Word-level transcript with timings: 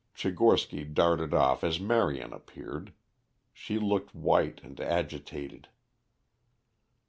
Tchigorsky 0.15 0.83
darted 0.91 1.31
off 1.31 1.63
as 1.63 1.79
Marion 1.79 2.33
appeared. 2.33 2.91
She 3.53 3.77
looked 3.77 4.15
white 4.15 4.59
and 4.63 4.79
agitated. 4.79 5.69